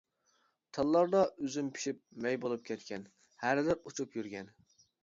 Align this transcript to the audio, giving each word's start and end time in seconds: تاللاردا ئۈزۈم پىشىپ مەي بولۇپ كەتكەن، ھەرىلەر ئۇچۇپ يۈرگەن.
تاللاردا 0.77 1.21
ئۈزۈم 1.45 1.69
پىشىپ 1.77 2.01
مەي 2.27 2.41
بولۇپ 2.47 2.67
كەتكەن، 2.73 3.07
ھەرىلەر 3.47 3.83
ئۇچۇپ 3.87 4.21
يۈرگەن. 4.23 4.53